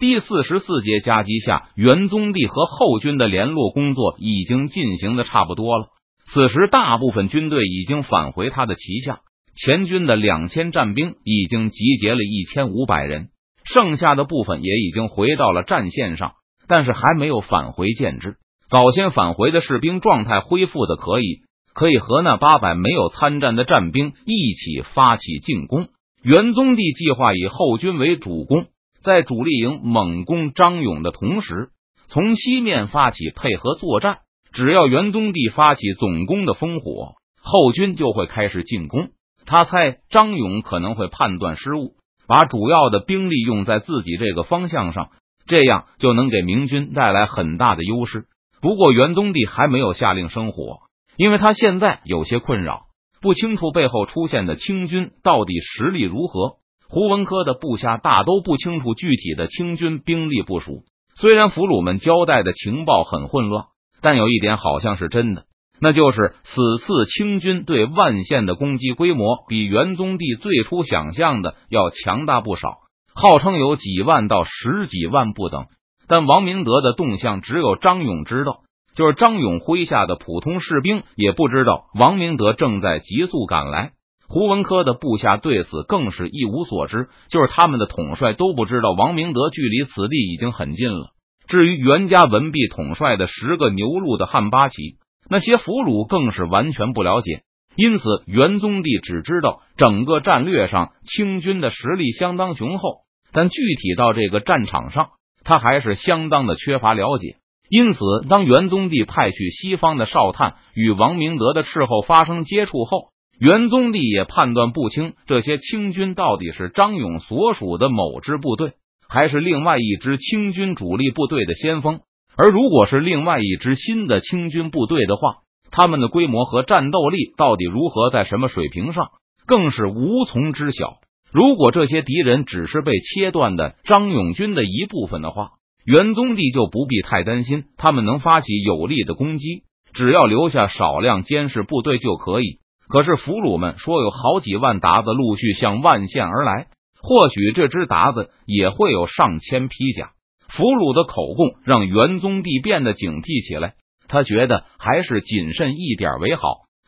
[0.00, 5.88] 第四十四节夹击下，元宗帝和后军的联络工作已经进行的差不多了。
[6.32, 9.20] 此时，大部分军队已经返回他的旗下，
[9.54, 13.28] 前军的两千战兵已经集结了一千五百人，
[13.62, 16.32] 剩下的部分也已经回到了战线上，
[16.66, 18.36] 但是还没有返回建制。
[18.70, 21.40] 早先返回的士兵状态恢复的可以，
[21.74, 25.88] 可以和那八百没有参战的战兵一起发起进攻。
[26.22, 28.64] 元宗帝计划以后军为主攻。
[29.02, 31.70] 在主力营猛攻张勇的同时，
[32.08, 34.18] 从西面发起配合作战。
[34.52, 39.10] 只要元宗帝发起总攻的烽火，后军就会开始进攻。
[39.46, 41.94] 他猜张勇可能会判断失误，
[42.26, 45.10] 把主要的兵力用在自己这个方向上，
[45.46, 48.24] 这样就能给明军带来很大的优势。
[48.60, 50.80] 不过元宗帝还没有下令生火，
[51.16, 52.82] 因为他现在有些困扰，
[53.22, 56.56] 不清楚背后出现的清军到底实力如何。
[56.92, 60.82] 胡文科的部下大都不清楚具体的清军兵力部署，
[61.14, 63.66] 虽然俘虏们交代的情报很混乱，
[64.02, 65.44] 但有一点好像是真的，
[65.80, 72.78] 那就是此次清军对万县的攻击规模比元宗帝最初想象的要强大不少，
[73.14, 75.66] 号称有几万到十几万不等。
[76.08, 78.62] 但王明德的动向只有张勇知道，
[78.96, 83.92] 就是张勇麾下的普通士兵也不知道王明德正在急速赶来。
[84.32, 91.10] 胡文科的部下对此更是一无所知，就是他们的统帅都不知道王明德距离此地已经很近了。
[91.48, 97.42] 至于袁家文弼统帅的十个牛录的汉八旗，那些俘虏更是完全不了解。
[97.74, 103.00] 因此，元宗帝只知道整个战略上清军的实力相当雄厚，
[103.32, 105.08] 但具体到这个战场上，
[105.42, 107.38] 他还是相当的缺乏了解。
[107.68, 113.09] 因此，当元宗帝派去西方的哨探与王明德的斥候发生接触后，
[113.40, 118.74] 元宗帝也判断不清这些清军到底是张勇所属的某支部队，
[119.08, 122.00] 还是另外一支清军主力部队的先锋。
[122.36, 125.38] 而如果是另外一支新的清军部队的话，
[125.70, 129.08] 他们的规模和战斗力到底如何，在什么水平上，
[129.46, 130.98] 更是无从知晓。
[131.32, 135.52] 如果这些敌人只是被切断的张勇军的一部分的话，
[135.86, 139.62] 元宗帝就不必太担心他们能发起有力的攻击，
[139.94, 142.58] 只要留下少量监视部队就可以。
[142.90, 146.66] 可是俘虏们说有好几万鞑子陆续向万县而来，
[147.00, 150.10] 或许这支鞑子也会有上千披甲。
[150.48, 153.74] 俘虏的口供让元宗帝变得警惕起来，
[154.08, 156.42] 他觉得还是谨慎一点为好，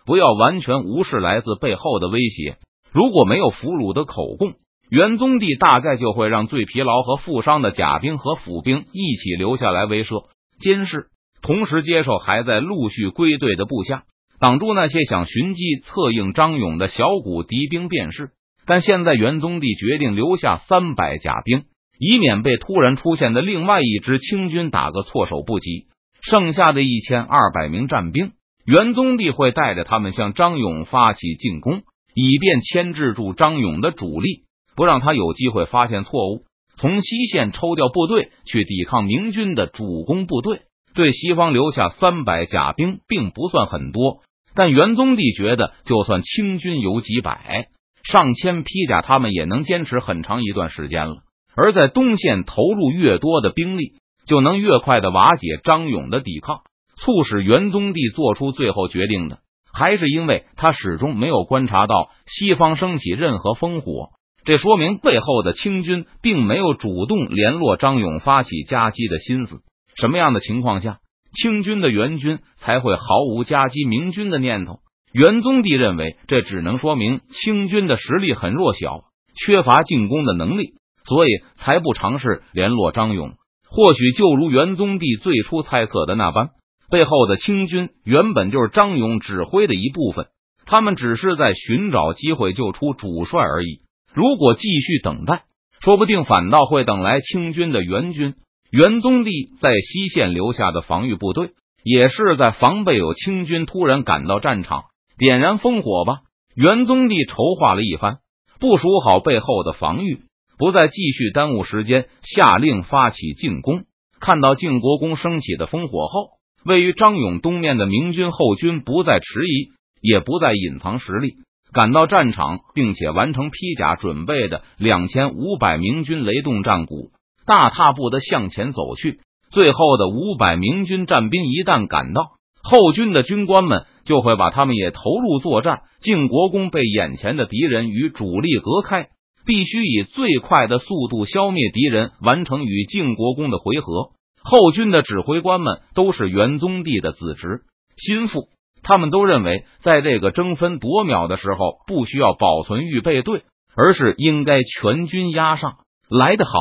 [0.05, 2.57] 不要完全无视来自背后的威胁。
[2.91, 4.55] 如果没有俘虏的口供，
[4.91, 10.25] 元宗帝大概就会让最疲劳和负伤的甲兵和府兵一起留下来威慑
[10.59, 11.07] 监视，
[11.41, 14.03] 同时接受还在陆续归队的部下。
[14.43, 18.31] 挡住那些想寻机策应张勇的小股敌兵便是，
[18.67, 21.63] 但现在元宗帝决定留下三百甲兵，
[21.97, 25.87] 以免被突然出现的另外一支清军打个措手不及。
[26.29, 28.33] 剩下的一千二百名战兵，
[28.65, 31.83] 元宗帝会带着他们向张勇发起进攻，
[32.13, 34.43] 以便牵制住张勇的主力，
[34.75, 36.43] 不让他有机会发现错误，
[36.77, 40.63] 从西线抽调部队去抵抗明军的主攻部队。
[40.95, 44.21] 对西方留下三百甲兵，并不算很多。
[44.55, 47.69] 但元宗帝觉得，就算清军有几百、
[48.05, 51.17] 上千披甲，他们也能坚持很长一段时间了。
[51.55, 53.93] 而在东线投入越多的兵力，
[54.27, 56.61] 就能越快的瓦解张勇的抵抗。
[56.97, 59.39] 促使元宗帝做出最后决定的，
[59.73, 64.11] 还是因为他始终没有观察到西方升起任何烽火。
[64.45, 69.61] 这说明背后的清军并没有主动联络张勇发起夹击的心思。
[69.95, 70.99] 什么样的情况下？
[71.33, 73.03] 清军的援军才会毫
[73.35, 74.81] 无夹击明军的念头。
[75.13, 79.05] 元宗帝认为，这只能说明清军的实力很弱小，
[79.35, 83.35] 缺乏进攻的能力，所以才不尝试联络张勇。
[83.69, 86.51] 或许就如元宗帝最初猜测的那般，
[86.91, 90.27] 背后的清军原本就是张勇指挥的一部分，
[90.67, 93.81] 他们只是在寻找机会救出主帅而已。
[94.15, 95.45] 如果继续等待，
[95.81, 98.35] 说不定反倒会等来清军的援军。
[98.73, 101.51] 元宗帝在西线留下的防御部队，
[101.85, 104.85] 也是在防备有清军突然赶到战场
[105.19, 106.21] 点燃烽火吧。
[106.55, 108.21] 元宗帝筹划了一番，
[108.59, 110.21] 部署好背后的防御，
[110.57, 113.85] 不再继续耽误时间，下令发起进攻。
[114.19, 116.31] 看到靖国公升起的烽火后，
[116.65, 119.69] 位于张勇东面的明军后军不再迟疑，
[120.01, 121.35] 也不再隐藏实力，
[121.75, 127.11] 赶到战场，并且完成披甲准备的两千五百明军雷动战鼓。
[127.47, 135.81] 大踏步的向前走去，最后的五百明军战兵一旦赶到，后军的军官们就会把他们也投入作战。
[136.01, 139.09] 靖国公被眼前的敌人与主力隔开，
[139.47, 144.11] 必须以最快的速度消灭敌人，完成与晋国公的回合。
[144.43, 147.63] 后军的指挥官们都是元宗帝的子侄
[147.97, 148.49] 心腹，
[148.83, 153.43] 他们都认为，在这个争分夺秒的时候，不需要保存预备队，
[153.77, 155.75] 而是应该全军压上
[156.09, 156.53] 来的好。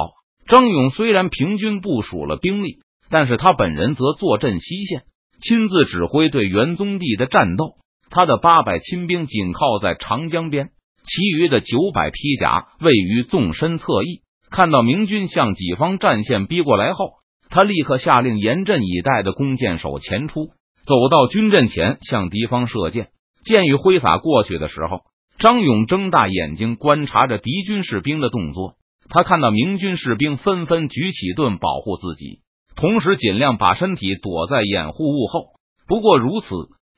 [0.51, 5.03] 张勇虽然平均部署了兵力，但是他本人则坐镇西线，
[5.41, 7.75] 亲自指挥对元宗帝的战斗。
[8.09, 10.71] 他的八百亲兵紧靠在长江边。
[11.05, 14.23] 其余的九百披甲位于纵深侧翼。
[14.49, 17.11] 看到明军向己方战线逼过来后，
[17.49, 20.47] 他立刻下令严阵以待的弓箭手前出，
[20.83, 23.07] 走到军阵前向敌方射箭。
[23.45, 25.03] 箭雨挥洒过去的时候，
[25.39, 28.73] 张勇睁大眼睛观察着敌军士兵的动作。
[29.13, 32.39] 他看到明军士兵纷纷举起盾保护自己，
[32.77, 35.47] 同时尽量把身体躲在掩护物后。
[35.85, 36.47] 不过如此，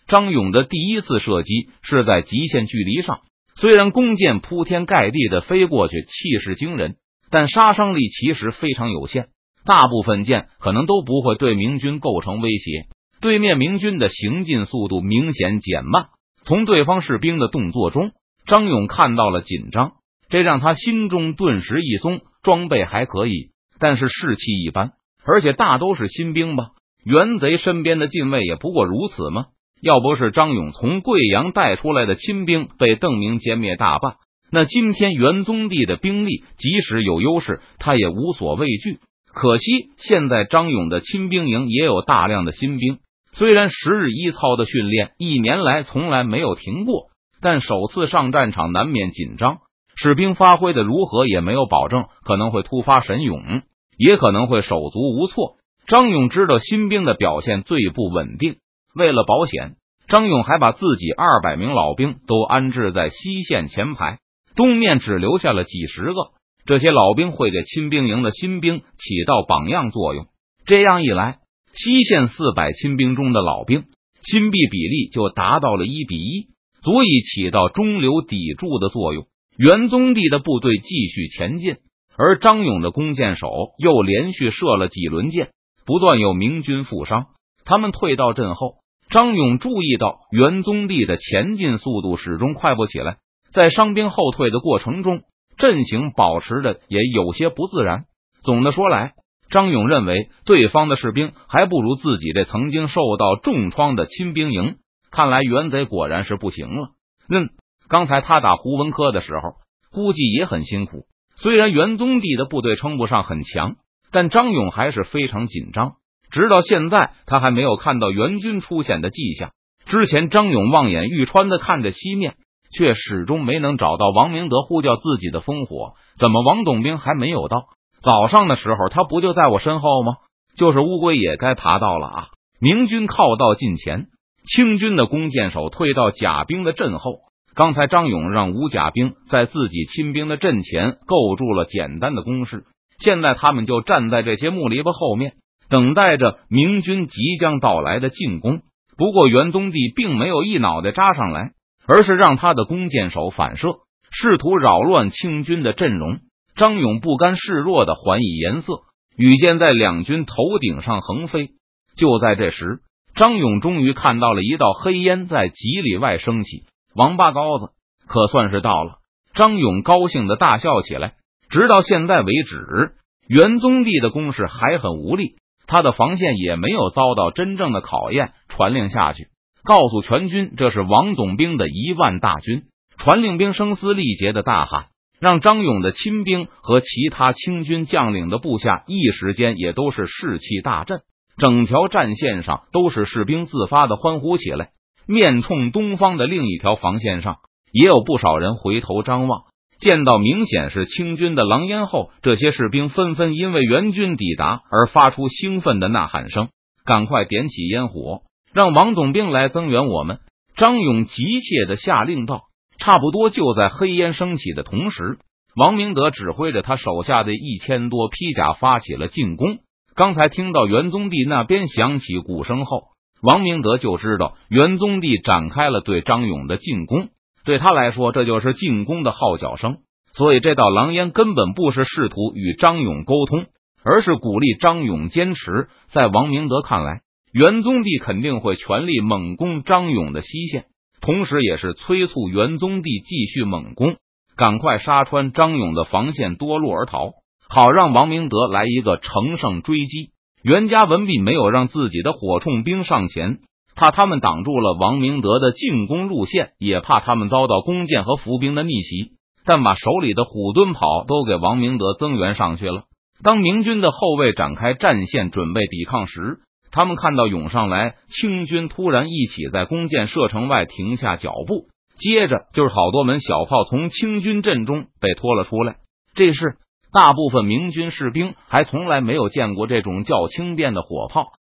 [0.08, 3.22] 张勇的第一次射击是在极限距离上。
[3.56, 6.98] 虽然弓箭铺天盖地的飞过去，气势惊人，
[7.32, 9.30] 但杀伤力其实非常有限。
[9.66, 12.88] 大部分箭可能都不会对明军构成威胁。
[13.22, 16.10] 对面明军的行进速度明显减慢。
[16.44, 18.12] 从对方士兵的动作中，
[18.46, 19.94] 张勇看到了紧张，
[20.34, 22.22] 这让他心中顿时一松。
[22.42, 24.94] 装备还可以，但是士气一般，
[25.24, 26.70] 而且大都是新兵吧？
[27.06, 29.46] 袁贼身边的禁卫也不过如此吗？
[29.80, 34.16] 要不是张勇从贵阳带出来的亲兵被邓明歼灭大半，
[34.52, 38.98] 那今天元宗帝的兵力即使有优势，他也无所畏惧。
[39.32, 42.98] 可惜现在张勇的亲兵营也有大量的新兵，
[43.34, 49.60] 虽然十日一操的训练一年来从来没有停过，但首次上战场难免紧张，
[49.96, 53.62] 士兵发挥的如何也没有保证，可能会突发神勇，
[53.98, 55.56] 也可能会手足无措。
[55.86, 58.56] 张勇知道新兵的表现最不稳定。
[58.96, 59.76] 为了保险，
[60.08, 64.20] 张勇还把自己二百名老兵都安置在西线前排，
[64.56, 66.32] 东面只留下了几十个。
[66.66, 70.28] 这些老兵会给亲兵营的新兵起到榜样作用。
[70.66, 71.40] 这样一来，
[71.74, 73.84] 西线四百亲兵中的老兵
[74.22, 76.48] 新币比例就达到了一比一，
[76.82, 79.26] 足以起到中流砥柱的作用。
[79.58, 81.78] 元宗帝的部队继续前进，
[82.18, 85.52] 而张勇的弓箭手又连续射了几轮箭，
[85.86, 87.28] 不断有明军负伤。
[87.66, 88.78] 他们退到阵后，
[89.10, 93.18] 张勇注意到元宗帝的前进速度始终快不起来，
[93.52, 95.22] 在伤兵后退的过程中，
[95.58, 98.06] 阵型保持的也有些不自然。
[98.44, 99.14] 总的说来，
[99.50, 104.78] 张勇认为对方的士兵还不如自己这曾经受到重创的亲兵营。
[105.12, 106.90] 看来元贼果然是不行了。
[107.30, 107.52] 嗯，
[107.90, 109.56] 刚才他打胡文科的时候，
[109.92, 111.06] 估计也很辛苦。
[111.36, 113.76] 虽然元宗帝的部队称不上很强，
[114.12, 115.94] 但张勇还是非常紧张。
[116.32, 119.52] 直到现在，他还没有看到援军出现的迹象。
[119.86, 122.36] 之前，张勇望眼欲穿的看着西面，
[122.76, 125.94] 却始终没能找到王明德呼叫自己的烽火。
[126.18, 127.66] 怎么王总兵还没有到？
[128.02, 130.14] 早上的时候，他不就在我身后吗？
[130.58, 132.28] 就是乌龟也该爬到了啊！
[132.60, 134.08] 明军靠到近前，
[134.46, 137.20] 清军的弓箭手退到甲兵的阵后。
[137.56, 142.66] 刚才张勇让吴甲兵在自己亲兵的阵前构筑了简单的工事，
[143.00, 145.34] 现在他们就站在这些木篱笆后面。
[145.70, 148.62] 等待着明军即将到来的进攻。
[148.96, 151.54] 不过元宗帝并没有一脑袋扎上来，
[151.88, 153.78] 而是让他的弓箭手反射，
[154.12, 156.20] 试图扰乱清军的阵容。
[156.56, 158.82] 张勇不甘示弱的还以颜色，
[159.18, 161.50] 羽箭在两军头顶上横飞。
[161.98, 162.82] 就在这时，
[163.16, 166.66] 张勇终于看到了一道黑烟在几里外升起。
[166.96, 167.72] 王八羔子，
[168.08, 169.00] 可算是到了！
[169.34, 171.16] 张勇高兴的大笑起来。
[171.50, 172.94] 直到现在为止，
[173.28, 175.36] 元宗帝的攻势还很无力。
[175.66, 178.34] 他的防线也没有遭到真正的考验。
[178.48, 179.28] 传令下去，
[179.64, 182.64] 告诉全军，这是王总兵的一万大军。
[182.98, 184.88] 传令兵声嘶力竭的大喊，
[185.20, 191.02] 让张勇的亲兵和其他清军将领的部下一时间也都是士气大振。
[191.38, 194.70] 整条战线上都是士兵自发的欢呼起来。
[195.08, 197.38] 面冲东方的另一条防线上，
[197.72, 199.44] 也有不少人回头张望。
[199.80, 206.50] 见到明显是清军的狼烟后，这些士兵纷纷因为援军抵达而发出兴奋的呐喊声
[206.86, 208.22] ：“赶快点起烟火，
[208.54, 210.20] 让王总兵来增援我们！”
[210.56, 212.44] 张勇急切的下令道。
[212.80, 215.18] 差不多就在黑烟升起的同时，
[215.56, 219.60] 王明德指挥着他手下的一千多披甲发起了进攻。
[219.96, 222.84] 刚才听到元宗帝那边响起鼓声后，
[223.24, 227.08] 王明德就知道元宗帝展开了对张勇的进攻。
[227.46, 229.78] 对他来说，这就是进攻的号角声。
[230.12, 233.46] 所以，这道狼烟根本不是试图与张勇沟通，
[233.84, 235.68] 而是鼓励张勇坚持。
[235.88, 237.02] 在王明德看来，
[237.32, 240.66] 元宗帝肯定会全力猛攻张勇的西线，
[241.02, 243.96] 同时也是催促元宗帝继续猛攻。
[244.36, 247.12] 赶快杀穿张勇的防线，夺路而逃，
[247.50, 250.13] 好让王明德来一个乘胜追击。
[250.44, 253.38] 袁家文弼没有让自己的火铳兵上前，
[253.78, 259.14] 怕他们挡住了王明德的进攻路线，也怕他们遭到弓箭和伏兵的逆袭。
[259.46, 262.84] 但把手里的虎蹲炮都给王明德增援上去了。
[263.24, 266.40] 当明军的后卫展开战线准备抵抗时，
[266.72, 275.78] 他们看到涌上来清军突然一起在弓箭射程外停下脚步，接着就是好多门小炮从清军阵中被拖了出来。
[276.16, 276.58] 这是。
[276.94, 281.32] 大部分明军士兵还从来没有见过这种较轻便的火炮。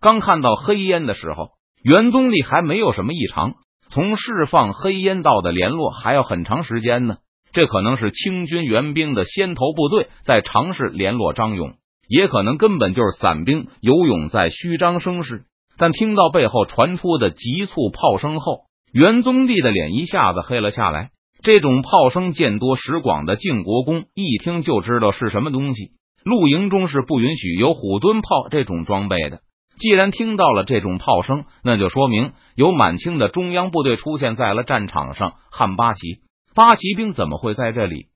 [0.00, 1.48] 刚看到黑烟的时候，
[1.82, 3.54] 袁宗立还没有什么异常。
[3.90, 7.16] 从释放黑烟到的联络还要很长时间呢。
[7.52, 11.74] 这可能是清军援兵的先头部队在尝试联络张勇，
[12.06, 15.42] 也可能根本就是散兵游勇在虚张声势。
[15.76, 21.10] 但听到背后传出的急促炮声后，袁宗立的脸一下子黑了下来。
[21.42, 25.92] 这种炮声见多识广的晋国公一听就知道是什么东西。
[26.22, 29.40] 露营中是不允许有虎蹲炮这种装备的。
[29.78, 35.32] 既然听到了这种炮声，那就说明有满清的中央部队出现在了战场上。
[35.50, 36.18] 汉八旗
[36.54, 38.08] 八旗兵怎么会在这里？